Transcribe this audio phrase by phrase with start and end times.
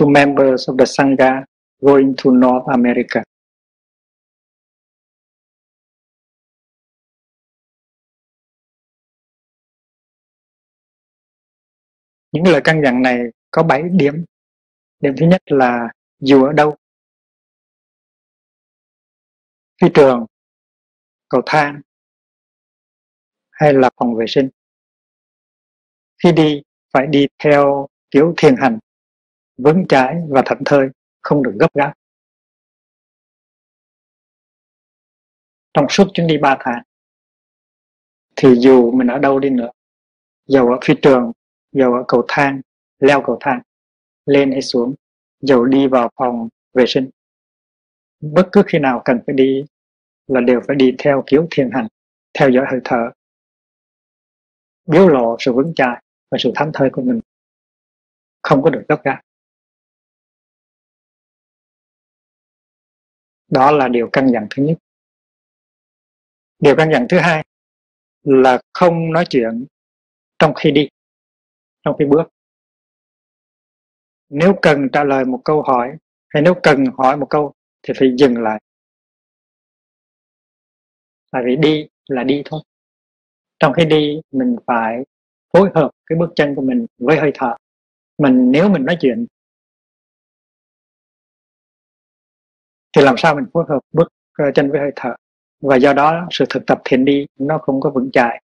[0.00, 1.44] to members of the Sangha
[1.80, 3.22] going to North America.
[12.32, 13.18] Những lời căn dặn này
[13.50, 14.24] có 7 điểm.
[15.00, 15.88] Điểm thứ nhất là
[16.20, 16.76] dù ở đâu,
[19.82, 20.26] phi trường,
[21.34, 21.80] cầu thang
[23.50, 24.48] hay là phòng vệ sinh.
[26.22, 28.78] Khi đi phải đi theo kiểu thiền hành,
[29.56, 30.88] vững chãi và thảnh thơi,
[31.22, 31.92] không được gấp gáp.
[35.72, 36.82] Trong suốt chuyến đi 3 tháng,
[38.36, 39.70] thì dù mình ở đâu đi nữa,
[40.46, 41.32] dầu ở phi trường,
[41.72, 42.60] dầu ở cầu thang,
[42.98, 43.62] leo cầu thang,
[44.26, 44.94] lên hay xuống,
[45.40, 47.10] dầu đi vào phòng vệ sinh,
[48.20, 49.64] bất cứ khi nào cần phải đi
[50.26, 51.86] là đều phải đi theo kiểu thiền hành,
[52.38, 53.10] theo dõi hơi thở,
[54.86, 57.20] biểu lộ sự vững chãi và sự thánh thơi của mình,
[58.42, 59.20] không có được gấp gáp.
[63.48, 64.78] Đó là điều căn dặn thứ nhất.
[66.58, 67.44] Điều căn dặn thứ hai
[68.22, 69.66] là không nói chuyện
[70.38, 70.88] trong khi đi,
[71.84, 72.28] trong khi bước.
[74.28, 75.96] Nếu cần trả lời một câu hỏi
[76.28, 77.52] hay nếu cần hỏi một câu
[77.82, 78.60] thì phải dừng lại
[81.34, 82.62] tại vì đi là đi thôi.
[83.58, 85.04] Trong khi đi, mình phải
[85.52, 87.54] phối hợp cái bước chân của mình với hơi thở.
[88.18, 89.26] Mình, nếu mình nói chuyện
[92.96, 94.08] thì làm sao mình phối hợp bước
[94.38, 95.14] ờ, chân với hơi thở?
[95.60, 98.42] Và do đó, sự thực tập thiền đi nó không có vững chãi,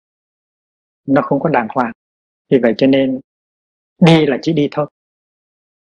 [1.08, 1.92] nó không có đàng hoàng.
[2.50, 3.20] Vì vậy cho nên
[4.02, 4.88] đi là chỉ đi thôi.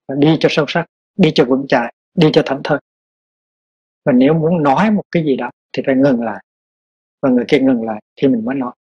[0.08, 0.86] Và đi cho sâu sắc,
[1.16, 2.78] đi cho vững chãi, đi cho thảnh thơi
[4.04, 6.44] và nếu muốn nói một cái gì đó thì phải ngừng lại
[7.22, 8.72] và người kia ngừng lại thì mình mới nói.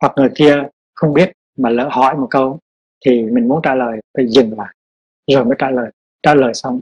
[0.00, 0.62] Hoặc người kia
[0.94, 2.58] không biết mà lỡ hỏi một câu
[3.06, 4.74] thì mình muốn trả lời, phải dừng lại,
[5.26, 5.90] rồi mới trả lời.
[6.22, 6.80] Trả lời xong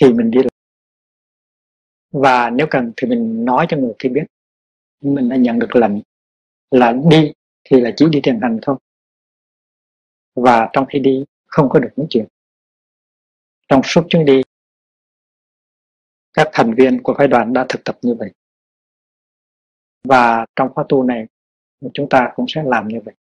[0.00, 0.50] thì mình đi lại.
[2.12, 4.24] Và nếu cần thì mình nói cho người kia biết.
[5.00, 5.92] Mình đã nhận được lệnh
[6.70, 7.32] là đi
[7.64, 8.76] thì là chỉ đi thiền hành thôi.
[10.34, 12.26] Và trong khi đi, không có được nói chuyện.
[13.68, 14.42] Trong suốt chuyến đi,
[16.34, 18.30] các thành viên của phái đoàn đã thực tập như vậy
[20.04, 21.26] và trong khóa tu này,
[21.94, 23.14] chúng ta cũng sẽ làm như vậy.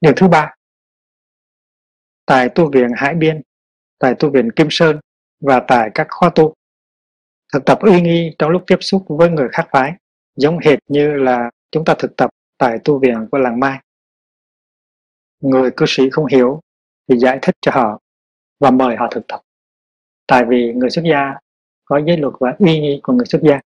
[0.00, 0.54] Điều thứ ba,
[2.26, 3.42] tại tu viện Hải Biên,
[3.98, 5.00] tại tu viện Kim Sơn
[5.40, 6.54] và tại các khóa tu.
[7.52, 9.92] Thực tập uy nghi trong lúc tiếp xúc với người khác phái,
[10.36, 13.80] giống hệt như là chúng ta thực tập tại tu viện của làng Mai.
[15.40, 16.60] Người cư sĩ không hiểu
[17.08, 18.00] thì giải thích cho họ
[18.60, 19.40] và mời họ thực tập.
[20.26, 21.34] Tại vì người xuất gia
[21.84, 23.60] có giới luật và uy nghi của người xuất gia.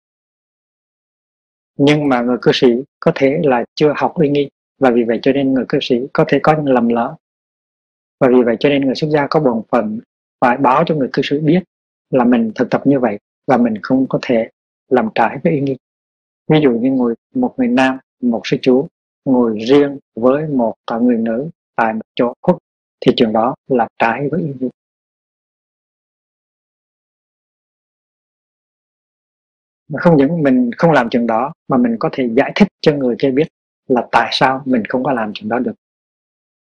[1.79, 2.67] Nhưng mà người cư sĩ
[3.01, 5.97] có thể là chưa học uy nghi, và vì vậy cho nên người cư sĩ
[6.13, 7.17] có thể có những lầm lỡ.
[8.21, 10.01] Và vì vậy cho nên người xuất gia có bổn phận
[10.41, 11.63] phải báo cho người cư sĩ biết
[12.11, 14.49] là mình thực tập như vậy và mình không có thể
[14.89, 15.77] làm trái với uy nghi.
[16.49, 18.89] Ví dụ như người một người nam, một sư chú,
[19.25, 22.57] ngồi riêng với một người nữ tại một chỗ khuất
[23.01, 24.69] thì trường đó là trái với ý nghĩa
[29.89, 32.93] mà không những mình không làm trường đó, mà mình có thể giải thích cho
[32.93, 33.49] người kia biết
[33.89, 35.75] là tại sao mình không có làm trường đó được.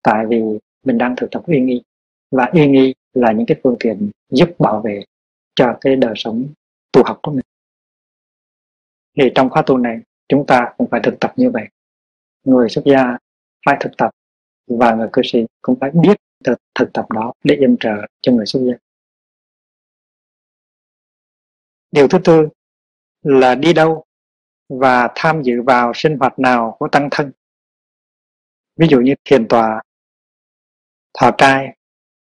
[0.04, 0.42] Tại vì
[0.86, 1.82] mình đang thực tập uy nghi,
[2.32, 5.04] và uy nghi là những cái phương tiện giúp bảo vệ
[5.56, 6.48] cho cái đời sống
[6.92, 7.46] tu học của mình.
[9.18, 11.68] Thì trong khóa tu này, chúng ta cũng phải thực tập như vậy.
[12.44, 13.18] Người xuất gia
[13.66, 14.12] phải thực tập
[14.68, 18.32] và người cư sĩ cũng phải biết thực, thực tập đó để yểm trợ cho
[18.32, 18.74] người xuất gia.
[21.92, 22.48] Điều thứ tư
[23.24, 24.06] là đi đâu
[24.70, 27.32] và tham dự vào sinh hoạt nào của tăng thân.
[28.76, 29.82] Ví dụ như thiền tòa
[31.20, 31.78] thọ trai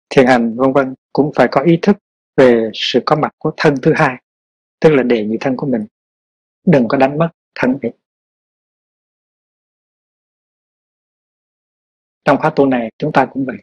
[0.10, 1.98] thiền hành vân vân cũng phải có ý thức
[2.36, 4.24] về sự có mặt của thân thứ hai
[4.80, 5.86] tức là đề nhị thân của mình.
[6.66, 7.92] Đừng có đánh mất thân ấy
[12.28, 13.58] trong khóa tu này chúng ta cũng vậy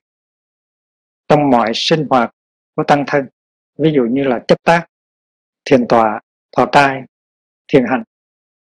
[1.29, 2.35] trong mọi sinh hoạt
[2.75, 3.27] của tăng thân.
[3.79, 4.87] Ví dụ như là chấp tác,
[5.65, 6.21] thiền tọa,
[6.57, 7.03] thọ trai
[7.69, 8.03] thiền hành,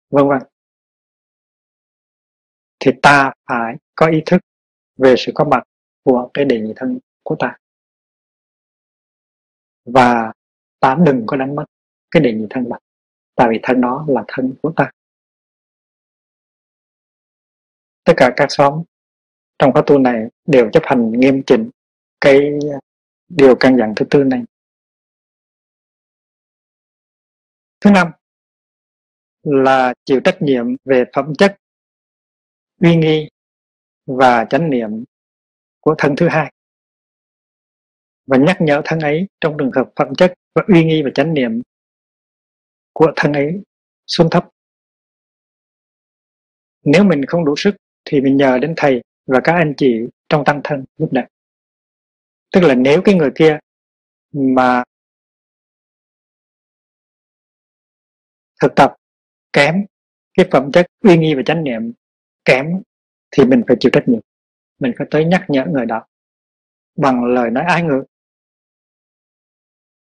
[0.09, 0.41] vân vân.
[2.79, 4.41] Thì ta phải có ý thức
[4.97, 5.63] về sự có mặt
[6.03, 7.57] của cái đề nhị thân của ta.
[9.85, 10.33] Và
[10.79, 11.65] ta đừng có đánh mất
[12.11, 12.77] cái đề nhị thân mặt
[13.35, 14.91] tại vì thân đó là thân của ta.
[18.03, 18.83] Tất cả các xóm
[19.59, 21.69] trong khóa tu này đều chấp hành nghiêm chỉnh
[22.23, 22.39] cái
[23.29, 24.41] điều căn dặn thứ tư này.
[27.81, 28.11] Thứ năm
[29.43, 31.57] là chịu trách nhiệm về phẩm chất,
[32.81, 33.29] uy nghi
[34.05, 34.89] và chánh niệm
[35.79, 36.53] của thân thứ hai.
[38.25, 41.33] Và nhắc nhở thân ấy trong trường hợp phẩm chất và uy nghi và chánh
[41.33, 41.61] niệm
[42.93, 43.61] của thân ấy
[44.07, 44.49] xuống thấp.
[46.83, 47.75] Nếu mình không đủ sức
[48.05, 49.99] thì mình nhờ đến thầy và các anh chị
[50.29, 51.21] trong tăng thân giúp đỡ
[52.53, 53.57] tức là nếu cái người kia
[54.33, 54.83] mà
[58.61, 58.95] thực tập
[59.53, 59.75] kém
[60.33, 61.91] cái phẩm chất uy nghi và chánh niệm
[62.45, 62.81] kém
[63.31, 64.21] thì mình phải chịu trách nhiệm
[64.79, 66.05] mình phải tới nhắc nhở người đó
[66.97, 68.03] bằng lời nói ái ngữ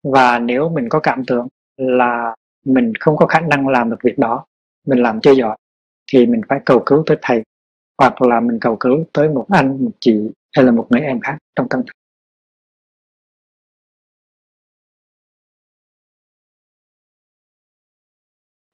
[0.04, 1.48] và nếu mình có cảm tưởng
[1.78, 2.36] là
[2.66, 4.46] mình không có khả năng làm được việc đó,
[4.88, 5.58] mình làm chưa giỏi,
[6.12, 7.44] thì mình phải cầu cứu tới thầy
[7.98, 11.20] hoặc là mình cầu cứu tới một anh, một chị hay là một người em
[11.20, 11.99] khác trong tâm thức.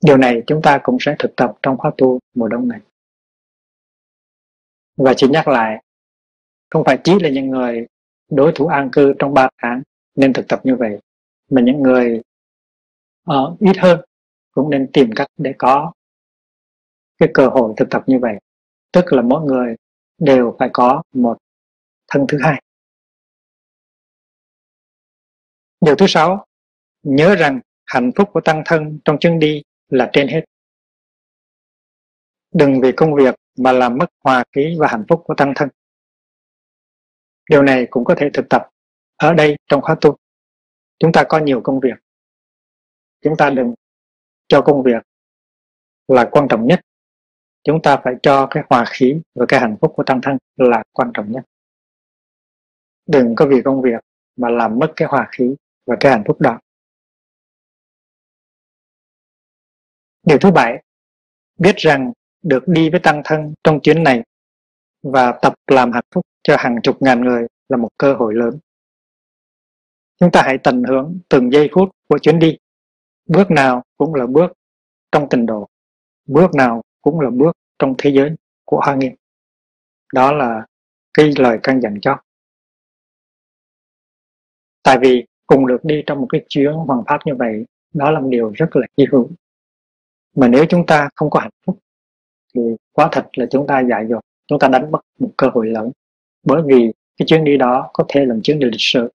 [0.06, 2.80] Điều này chúng ta cũng sẽ thực tập trong khóa tu mùa đông này.
[4.98, 5.84] Và chỉ nhắc lại
[6.70, 7.88] không phải chỉ là những người
[8.30, 9.82] đối thủ an cư trong 3 tháng
[10.16, 11.00] nên thực tập như vậy
[11.52, 12.22] mà những người
[13.32, 14.00] uh, ít hơn
[14.52, 15.94] cũng nên tìm cách để có
[17.18, 18.36] cái cơ hội thực tập như vậy.
[18.92, 19.76] Tức là mỗi người
[20.18, 21.38] đều phải có một
[22.08, 22.62] thân thứ hai.
[25.82, 26.46] Điều thứ sáu
[27.04, 30.42] nhớ rằng hạnh phúc của tăng thân trong chân đi là trên hết.
[32.54, 35.70] Đừng vì công việc mà làm mất hòa khí và hạnh phúc của tăng thân.
[37.50, 38.70] Điều này cũng có thể thực tập
[39.16, 40.18] ở đây trong khóa tu.
[41.00, 41.98] Chúng ta có nhiều công việc.
[43.22, 43.74] Chúng ta đừng
[44.48, 45.04] cho công việc
[46.08, 46.82] là quan trọng nhất.
[47.64, 50.84] Chúng ta phải cho cái hòa khí và cái hạnh phúc của tăng thân là
[50.92, 51.44] quan trọng nhất.
[53.06, 54.04] Đừng có vì công việc
[54.36, 55.56] mà làm mất cái hòa khí
[55.86, 56.60] và cái hạnh phúc đó.
[60.26, 60.84] Điều thứ bảy,
[61.58, 64.24] biết rằng được đi với tăng thân trong chuyến này
[65.04, 68.60] và tập làm hạnh phúc cho hàng chục ngàn người là một cơ hội lớn.
[70.20, 72.58] Chúng ta hãy tận hưởng từng giây phút của chuyến đi.
[73.26, 74.52] Bước nào cũng là bước
[75.12, 75.68] trong tình độ.
[76.26, 78.32] Bước nào cũng là bước trong thế giới
[78.66, 79.14] của hoa nghiêm.
[80.14, 80.66] Đó là
[81.14, 82.18] cái lời căn dặn cho.
[84.84, 88.20] Tại vì cùng được đi trong một cái chuyến hoàng pháp như vậy, đó là
[88.20, 89.30] một điều rất là hy hữu
[90.36, 91.78] mà nếu chúng ta không có hạnh phúc,
[92.56, 92.62] thì
[92.92, 95.92] quá thật là chúng ta dại dột, chúng ta đánh mất một cơ hội lớn.
[96.44, 99.10] Bởi vì cái chuyến đi đó có thể là chuyến đi lịch sử,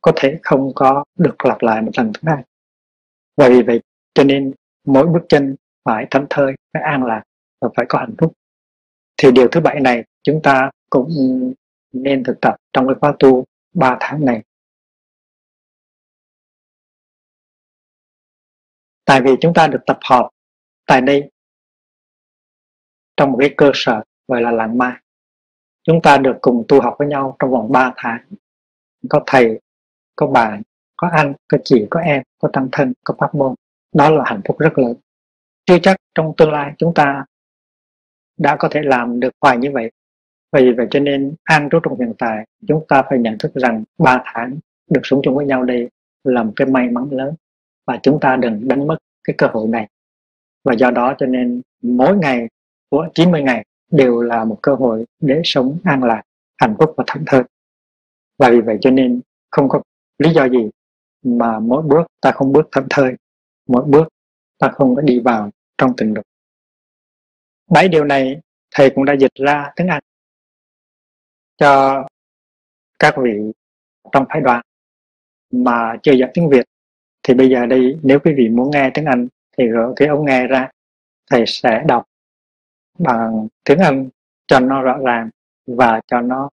[0.00, 2.42] có thể không có được lặp lại một lần thứ hai.
[3.36, 3.80] Và vì vậy,
[4.14, 4.52] cho nên
[4.86, 7.22] mỗi bước chân phải thảnh thơi, phải an lạc
[7.60, 8.32] và phải có hạnh phúc.
[9.16, 11.08] Thì điều thứ bảy này chúng ta cũng
[11.92, 13.44] nên thực tập trong cái khóa tu
[13.74, 14.42] 3 tháng này.
[19.10, 20.28] Tại vì chúng ta được tập hợp
[20.86, 21.30] tại đây
[23.16, 24.92] trong một cái cơ sở gọi là làng mai.
[25.82, 28.20] Chúng ta được cùng tu học với nhau trong vòng 3 tháng.
[29.08, 29.60] Có thầy,
[30.16, 30.62] có bạn
[30.96, 33.54] có anh, có chị, có em, có tăng thân, có pháp môn.
[33.94, 34.94] Đó là hạnh phúc rất lớn.
[35.66, 37.24] Chưa chắc trong tương lai chúng ta
[38.38, 39.90] đã có thể làm được hoài như vậy.
[40.52, 43.84] Vì vậy cho nên an trú trong hiện tại, chúng ta phải nhận thức rằng
[43.98, 44.58] 3 tháng
[44.90, 45.88] được sống chung với nhau đây
[46.24, 47.34] là một cái may mắn lớn
[47.86, 49.88] và chúng ta đừng đánh mất cái cơ hội này.
[50.64, 52.48] Và do đó cho nên mỗi ngày
[52.88, 56.22] của 90 ngày đều là một cơ hội để sống an lạc,
[56.56, 57.42] hạnh phúc và thảnh thơi.
[58.38, 59.20] Và vì vậy cho nên
[59.50, 59.82] không có
[60.18, 60.70] lý do gì
[61.22, 63.14] mà mỗi bước ta không bước thảnh thơi,
[63.68, 64.08] mỗi bước
[64.58, 66.24] ta không có đi vào trong tình dục
[67.70, 70.02] bảy điều này thầy cũng đã dịch ra tiếng Anh
[71.56, 72.04] cho
[72.98, 73.52] các vị
[74.12, 74.62] trong phái đoàn
[75.52, 76.64] mà chưa dạy tiếng Việt
[77.22, 80.24] thì bây giờ đây nếu quý vị muốn nghe tiếng Anh thì gỡ cái ống
[80.24, 80.70] nghe ra
[81.30, 82.04] thầy sẽ đọc
[82.98, 84.08] bằng tiếng Anh
[84.46, 85.30] cho nó rõ ràng
[85.66, 86.48] và cho nó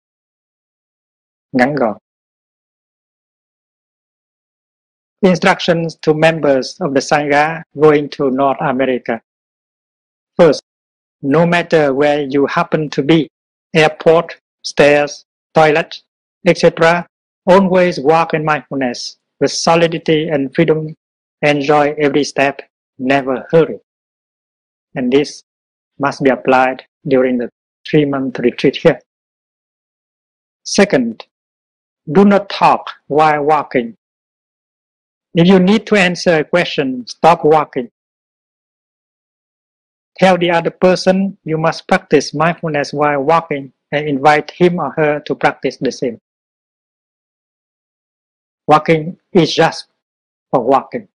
[1.52, 1.98] ngắn gọn.
[5.22, 9.20] Instructions to members of the Sangha going to North America.
[10.38, 10.62] First,
[11.22, 13.28] no matter where you happen to be,
[13.74, 14.26] airport,
[14.64, 15.90] stairs, toilet,
[16.46, 17.08] etc.
[17.46, 20.96] Always walk in mindfulness with solidity and freedom.
[21.42, 22.62] Enjoy every step,
[22.98, 23.80] never hurry.
[24.96, 25.44] And this
[26.00, 27.50] must be applied during the
[27.88, 29.00] three month retreat here.
[30.64, 31.26] Second,
[32.12, 33.96] do not talk while walking.
[35.34, 37.92] If you need to answer a question, stop walking.
[40.18, 45.20] Tell the other person you must practice mindfulness while walking and invite him or her
[45.22, 46.20] to practice the same.
[48.68, 49.88] Walking is just
[50.52, 51.08] for walking,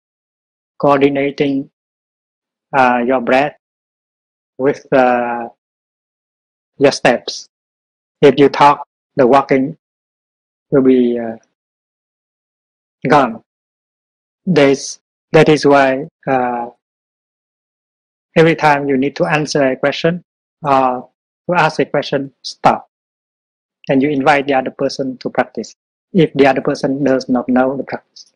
[0.78, 1.70] coordinating
[2.76, 3.56] uh, your breath
[4.58, 5.48] with uh,
[6.78, 7.48] your steps.
[8.22, 9.76] If you talk, the walking
[10.70, 11.36] will be uh,
[13.08, 13.42] gone.
[14.46, 15.00] There's,
[15.32, 16.68] that is why uh,
[18.36, 20.22] every time you need to answer a question
[20.62, 21.08] or
[21.48, 22.88] to ask a question, stop.
[23.88, 25.74] And you invite the other person to practice
[26.12, 28.32] if the other person does not know the practice.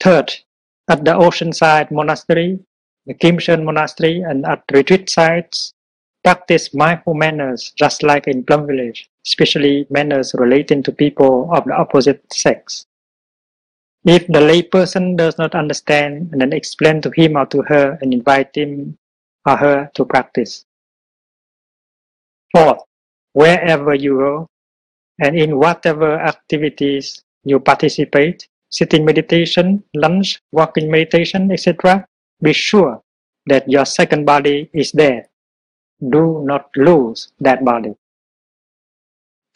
[0.00, 0.32] Third,
[0.88, 2.58] at the Oceanside Monastery,
[3.06, 5.72] the Kimshen Monastery, and at retreat sites,
[6.22, 11.74] practice mindful manners just like in Plum Village, especially manners relating to people of the
[11.74, 12.86] opposite sex.
[14.04, 18.12] If the layperson does not understand, and then explain to him or to her and
[18.12, 18.98] invite him
[19.46, 20.64] or her to practice.
[22.52, 22.82] Fourth,
[23.32, 24.48] wherever you go
[25.20, 32.06] and in whatever activities you participate, sitting meditation, lunch, walking meditation, etc.,
[32.42, 33.02] be sure
[33.46, 35.28] that your second body is there.
[36.00, 37.94] Do not lose that body.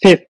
[0.00, 0.26] Fifth,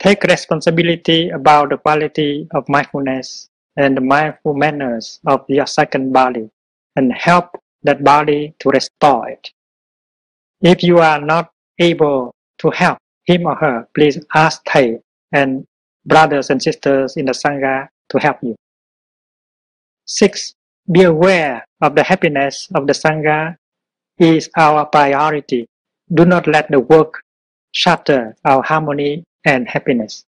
[0.00, 6.50] take responsibility about the quality of mindfulness and the mindful manners of your second body
[6.96, 9.50] and help that body to restore it.
[10.60, 12.98] If you are not able to help
[13.28, 14.98] him or her, please ask Thầy
[15.32, 15.64] and
[16.06, 18.54] brothers and sisters in the Sangha to help you.
[20.06, 20.54] Six,
[20.90, 23.56] be aware of the happiness of the Sangha
[24.18, 25.66] is our priority.
[26.14, 27.20] Do not let the work
[27.72, 30.24] shatter our harmony and happiness.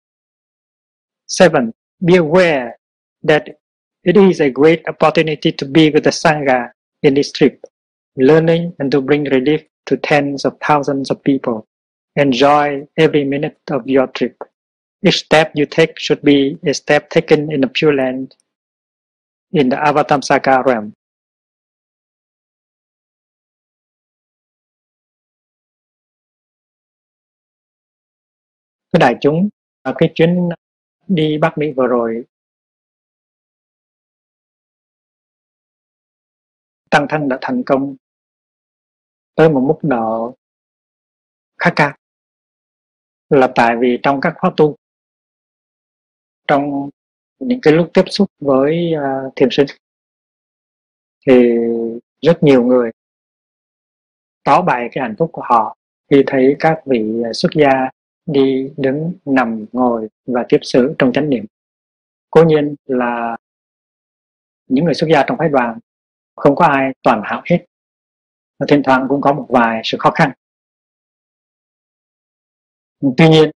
[1.26, 2.78] Seven, be aware
[3.22, 3.58] that
[4.04, 6.70] it is a great opportunity to be with the Sangha
[7.02, 7.62] in this trip,
[8.16, 11.66] learning and to bring relief to tens of thousands of people.
[12.16, 14.32] Enjoy every minute of your trip.
[15.02, 18.34] Each step you take should be a step taken in the Pure Land
[19.52, 20.92] in the Avatamsaka realm.
[28.92, 29.48] Thưa đại chúng,
[29.82, 30.48] ở cái chuyến
[31.08, 32.24] đi Bắc Mỹ vừa rồi,
[36.90, 37.96] tăng thân đã thành công
[39.34, 40.36] tới một mức độ
[41.58, 41.96] khá cao
[43.30, 44.76] là tại vì trong các khóa tu
[46.48, 46.90] trong
[47.38, 49.66] những cái lúc tiếp xúc với uh, thiền sinh
[51.26, 51.54] thì
[52.22, 52.90] rất nhiều người
[54.44, 55.76] tỏ bày cái hạnh phúc của họ
[56.10, 57.90] khi thấy các vị xuất gia
[58.26, 61.44] đi đứng nằm ngồi và tiếp xử trong chánh niệm.
[62.30, 63.36] Cố nhiên là
[64.66, 65.78] những người xuất gia trong phái đoàn
[66.36, 67.64] không có ai toàn hảo hết.
[68.58, 70.30] Và thỉnh thoảng cũng có một vài sự khó khăn
[73.16, 73.50] tuy nhiên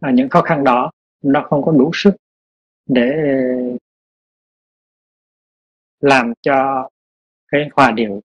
[0.00, 0.90] à, những khó khăn đó
[1.22, 2.16] nó không có đủ sức
[2.86, 3.10] để
[6.00, 6.88] làm cho
[7.48, 8.20] cái hòa điệu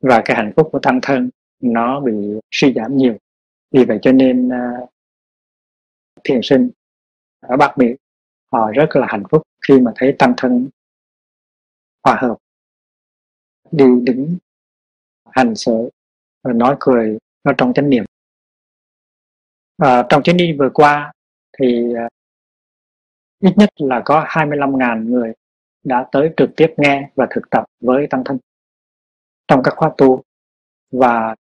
[0.00, 1.30] và cái hạnh phúc của tăng thân
[1.60, 2.12] nó bị
[2.50, 3.16] suy giảm nhiều.
[3.70, 4.90] Vì vậy cho nên uh,
[6.24, 6.70] thiền sinh
[7.40, 7.86] ở Bắc Mỹ
[8.52, 10.68] họ rất là hạnh phúc khi mà thấy tăng thân
[12.04, 12.36] hòa hợp
[13.70, 14.36] đi đứng
[15.30, 15.90] hành xử
[16.42, 18.04] nói cười nó trong chánh niệm
[19.78, 21.12] à, trong chuyến đi vừa qua
[21.58, 22.12] thì uh,
[23.40, 25.32] ít nhất là có 25.000 người
[25.84, 28.38] đã tới trực tiếp nghe và thực tập với tăng thân
[29.48, 30.22] trong các khóa tu
[30.90, 31.34] và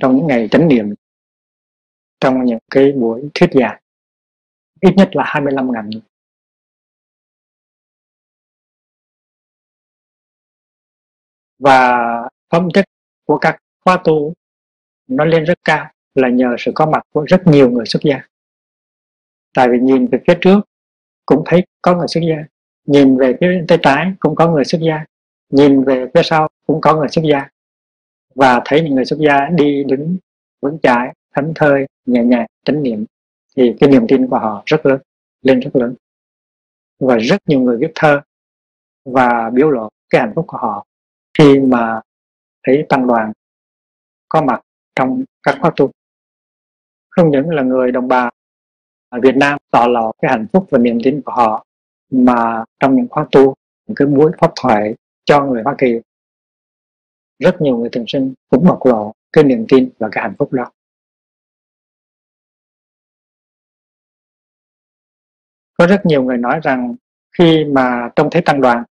[0.00, 0.94] trong những ngày chánh niệm
[2.20, 3.80] trong những cái buổi thuyết giảng
[4.80, 6.02] ít nhất là 25.000 người.
[11.58, 11.98] Và
[12.50, 12.84] phẩm chất
[13.24, 14.32] của các khóa tu
[15.06, 18.20] nó lên rất cao là nhờ sự có mặt của rất nhiều người xuất gia.
[19.54, 20.60] Tại vì nhìn về phía trước
[21.26, 22.36] cũng thấy có người xuất gia,
[22.86, 25.04] nhìn về phía tay trái cũng có người xuất gia,
[25.50, 27.48] nhìn về phía sau cũng có người xuất gia.
[28.34, 30.16] Và thấy những người xuất gia đi đứng
[30.60, 33.04] vững chãi, thánh thơi, nhẹ nhàng, chánh niệm
[33.56, 35.00] thì cái niềm tin của họ rất lớn
[35.42, 35.94] lên rất lớn.
[37.00, 38.20] Và rất nhiều người viết thơ
[39.04, 40.86] và biểu lộ cái hạnh phúc của họ
[41.38, 42.00] khi mà
[42.66, 43.32] thấy tăng đoàn
[44.28, 44.60] có mặt
[44.96, 45.90] trong các khóa tu
[47.16, 48.30] không những là người đồng bào
[49.08, 51.66] ở Việt Nam tỏ lò cái hạnh phúc và niềm tin của họ,
[52.10, 53.54] mà trong những khóa tu,
[53.86, 54.94] những cái buổi pháp thoại
[55.24, 56.00] cho người Hoa Kỳ,
[57.38, 60.52] rất nhiều người thường sinh cũng bộc lộ cái niềm tin và cái hạnh phúc
[60.52, 60.70] đó.
[65.78, 66.94] Có rất nhiều người nói rằng
[67.38, 68.84] khi mà trông thấy tăng đoàn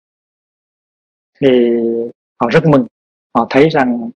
[1.41, 1.49] thì
[2.41, 2.87] họ rất mừng,
[3.35, 4.11] họ thấy rằng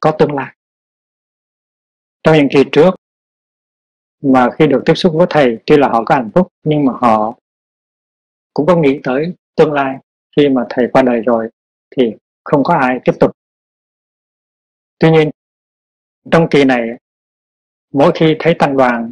[0.00, 0.56] có tương lai.
[2.22, 2.90] Trong những kỳ trước
[4.32, 6.92] mà khi được tiếp xúc với thầy, tuy là họ có hạnh phúc, nhưng mà
[7.00, 7.38] họ
[8.54, 9.98] cũng có nghĩ tới tương lai.
[10.36, 11.48] Khi mà thầy qua đời rồi,
[11.96, 12.14] thì
[12.44, 13.32] không có ai tiếp tục.
[14.98, 15.30] Tuy nhiên,
[16.30, 16.88] trong kỳ này,
[17.92, 19.10] mỗi khi thấy tăng đoàn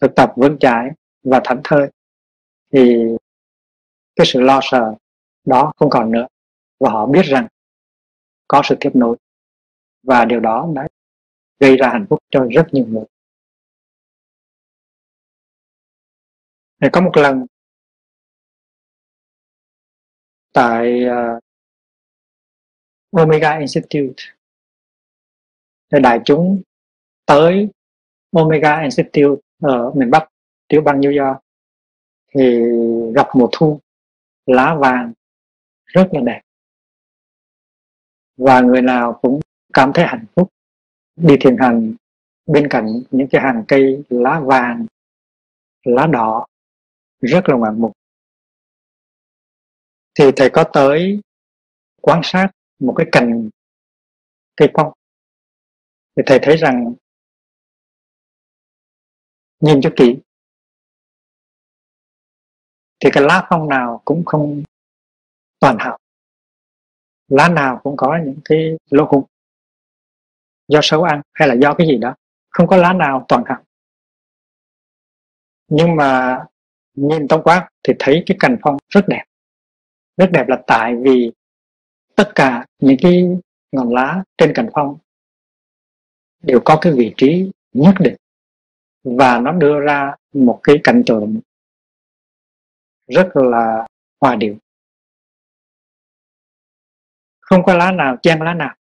[0.00, 0.90] thực tập vững chãi
[1.22, 1.90] và thảnh thơi,
[2.72, 2.96] thì
[4.16, 4.94] cái sự lo sợ
[5.44, 6.26] đó không còn nữa.
[6.80, 7.46] Và họ biết rằng
[8.48, 9.16] có sự tiếp nối.
[10.02, 10.88] Và điều đó đã
[11.60, 13.04] gây ra hạnh phúc cho rất nhiều người.
[16.80, 17.46] Thì có một lần
[20.52, 21.42] tại uh,
[23.10, 24.24] Omega Institute
[25.90, 26.62] để đại chúng
[27.26, 27.68] tới
[28.32, 30.28] Omega Institute ở miền Bắc
[30.68, 31.40] tiểu bang New York
[32.34, 32.60] thì
[33.14, 33.80] gặp mùa thu
[34.46, 35.12] lá vàng
[35.84, 36.40] rất là đẹp.
[38.36, 39.40] Và người nào cũng
[39.72, 40.48] cảm thấy hạnh phúc
[41.16, 41.94] đi thiền hành
[42.46, 44.86] bên cạnh những cái hàng cây lá vàng
[45.84, 46.46] lá đỏ
[47.20, 47.92] rất là ngoạn mục.
[50.18, 51.20] Thì thầy có tới
[52.02, 52.48] quan sát
[52.78, 53.48] một cái cành
[54.56, 54.92] cây phong
[56.16, 56.94] thì thầy thấy rằng
[59.60, 60.18] nhìn cho kỹ.
[63.00, 64.62] Thì cái lá phong nào cũng không
[65.58, 65.98] toàn hảo.
[67.28, 69.24] Lá nào cũng có những cái lỗ hổng.
[70.68, 72.14] Do xấu ăn hay là do cái gì đó.
[72.48, 73.62] Không có lá nào toàn hảo.
[75.68, 76.38] Nhưng mà
[76.96, 79.24] nhìn tổng quát thì thấy cái cành phong rất đẹp.
[80.16, 81.32] Rất đẹp là tại vì
[82.14, 83.24] tất cả những cái
[83.72, 84.98] ngọn lá trên cành phong
[86.42, 88.16] đều có cái vị trí nhất định
[89.04, 91.40] và nó đưa ra một cái cảnh tượng
[93.06, 93.86] rất là
[94.20, 94.56] hòa điệu.
[97.40, 98.74] Không có lá nào chen lá nào.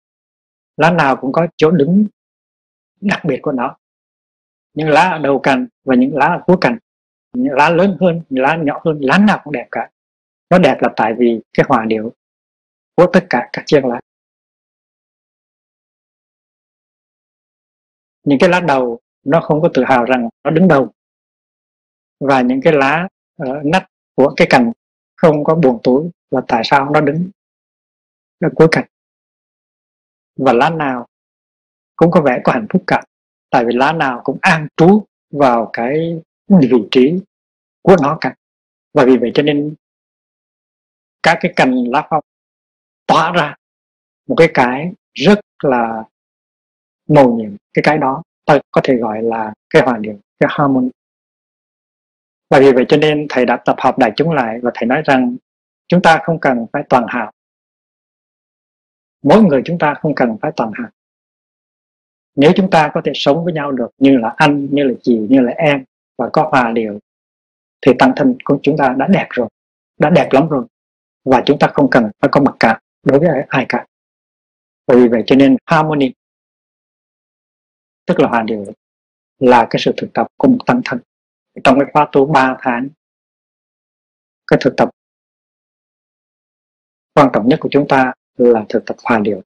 [0.78, 2.08] Lá nào cũng có chỗ đứng
[3.02, 3.78] đặc biệt của nó.
[4.74, 6.78] Những lá ở đầu cành và những lá ở cuối cành
[7.34, 9.90] lá lớn hơn lá nhỏ hơn lá nào cũng đẹp cả.
[10.50, 12.14] Nó đẹp là tại vì cái hòa điệu
[12.96, 14.00] của tất cả các chiếc lá.
[18.24, 20.92] Những cái lá đầu nó không có tự hào rằng nó đứng đầu.
[22.20, 23.08] Và những cái lá
[23.44, 24.72] uh, nách của cái cành
[25.16, 27.30] không có buồn túi là tại sao nó đứng
[28.40, 28.86] ở cuối cành.
[30.36, 31.08] Và lá nào
[31.96, 33.04] cũng có vẻ có hạnh phúc cả
[33.54, 37.20] tại vì lá nào cũng an trú vào cái vị trí
[37.82, 38.36] của nó cả.
[38.94, 39.76] Và vì vậy cho nên
[41.24, 42.24] các cái cành lá phong
[43.08, 43.56] tỏa ra
[44.28, 46.04] một cái cái rất là
[47.10, 47.52] màu nhiệm.
[47.74, 50.90] Cái cái đó ta có thể gọi là cái hòa điệu cái harmony.
[52.50, 55.02] Và vì vậy cho nên thầy đã tập hợp đại chúng lại và thầy nói
[55.06, 55.36] rằng
[55.88, 57.32] chúng ta không cần phải toàn hảo
[59.24, 60.90] mỗi người chúng ta không cần phải toàn hảo
[62.36, 65.18] nếu chúng ta có thể sống với nhau được như là anh, như là chị,
[65.30, 65.84] như là em
[66.18, 67.00] và có hòa điệu
[67.82, 69.48] thì tăng thân của chúng ta đã đẹp rồi,
[70.00, 70.66] đã đẹp lắm rồi.
[71.26, 73.86] Và chúng ta không cần phải có mặc cảm đối với ai cả.
[74.88, 76.12] Vì vậy cho nên harmony,
[78.06, 78.66] tức là hòa điệu
[79.40, 81.00] là cái sự thực tập của một tăng thân
[81.64, 82.90] trong cái khóa tu 3 tháng,
[84.48, 84.90] cái thực tập
[87.14, 89.42] quan trọng nhất của chúng ta là thực tập hòa điệu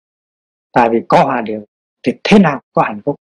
[0.71, 1.65] tại vì có hòa điệu
[2.03, 3.15] thì thế nào có hạnh phúc?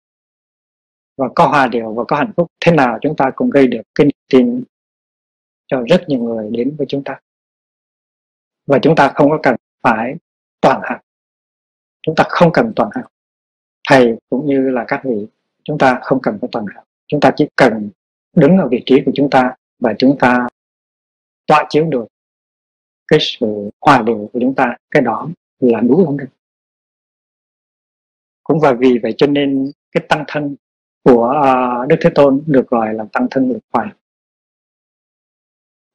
[1.17, 3.83] Và có hòa điệu và có hạnh phúc, thế nào chúng ta cũng gây được
[3.95, 4.65] cái niềm tin
[5.67, 7.21] cho rất nhiều người đến với chúng ta.
[8.67, 10.15] Và chúng ta không có cần phải
[10.61, 11.01] toàn hảo
[12.03, 13.09] chúng ta không cần toàn hảo
[13.89, 15.27] thầy cũng như là các vị,
[15.65, 17.91] chúng ta không cần phải toàn hảo chúng ta chỉ cần
[18.37, 20.49] đứng ở vị trí của chúng ta và chúng ta
[21.47, 22.07] tỏa chiếu được
[23.09, 25.29] cái sự hòa điệu của chúng ta, cái đó
[25.61, 26.29] là đủ không được
[28.45, 30.57] cũng và vì vậy cho nên cái tăng thân
[31.05, 33.89] của uh, Đức Thế Tôn được gọi là tăng thân lực hoài.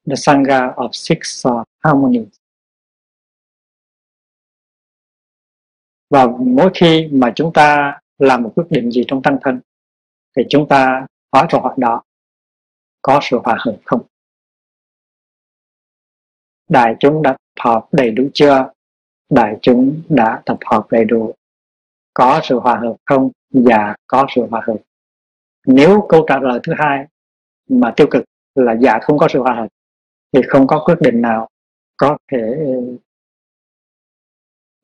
[0.09, 2.27] the Sangha of Six uh, Harmonies.
[6.09, 9.59] Và mỗi khi mà chúng ta làm một quyết định gì trong tăng thân
[10.37, 12.03] thì chúng ta hỏi câu hỏi đó
[13.01, 14.01] có sự hòa hợp không?
[16.69, 18.71] Đại chúng đã tập hợp đầy đủ chưa?
[19.29, 21.33] Đại chúng đã tập hợp đầy đủ.
[22.13, 23.31] Có sự hòa hợp không?
[23.49, 24.77] Dạ có sự hòa hợp
[25.71, 27.05] nếu câu trả lời thứ hai
[27.69, 28.23] mà tiêu cực
[28.55, 29.67] là dạ không có sự hòa hợp,
[30.31, 31.49] thì không có quyết định nào
[31.97, 32.65] có thể,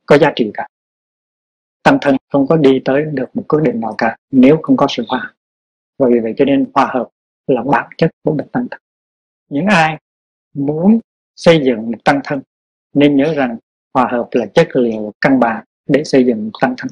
[0.06, 0.68] có giá trị cả.
[1.84, 4.88] Tăng thân không có đi tới được một quyết định nào cả nếu không có
[4.90, 5.34] sự hòa hợp.
[5.98, 7.10] Và vì vậy cho nên hòa hợp
[7.48, 8.82] là bản chất của một tăng thân.
[9.50, 9.98] Những ai
[10.54, 11.00] muốn
[11.36, 12.42] xây dựng một tăng thân
[12.94, 13.58] nên nhớ rằng
[13.94, 16.88] hòa hợp là chất liệu căn bản để xây dựng một tăng thân.